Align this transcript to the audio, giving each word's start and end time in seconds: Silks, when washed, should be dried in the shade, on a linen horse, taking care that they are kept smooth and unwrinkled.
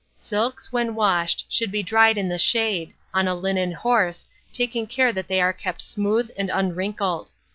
Silks, 0.15 0.71
when 0.71 0.95
washed, 0.95 1.45
should 1.47 1.71
be 1.71 1.83
dried 1.83 2.17
in 2.17 2.27
the 2.27 2.39
shade, 2.39 2.95
on 3.13 3.27
a 3.27 3.35
linen 3.35 3.71
horse, 3.71 4.25
taking 4.51 4.87
care 4.87 5.13
that 5.13 5.27
they 5.27 5.39
are 5.39 5.53
kept 5.53 5.79
smooth 5.83 6.31
and 6.39 6.49
unwrinkled. 6.49 7.29